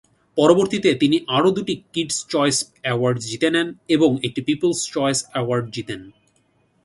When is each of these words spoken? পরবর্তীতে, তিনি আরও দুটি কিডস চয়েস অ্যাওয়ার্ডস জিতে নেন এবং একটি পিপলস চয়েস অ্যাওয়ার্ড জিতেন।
পরবর্তীতে, 0.37 0.89
তিনি 0.93 1.17
আরও 1.27 1.49
দুটি 1.51 1.73
কিডস 1.93 2.17
চয়েস 2.29 2.57
অ্যাওয়ার্ডস 2.81 3.23
জিতে 3.25 3.49
নেন 3.49 3.67
এবং 3.87 4.09
একটি 4.23 4.41
পিপলস 4.47 4.79
চয়েস 4.93 5.19
অ্যাওয়ার্ড 5.31 5.65
জিতেন। 5.71 6.01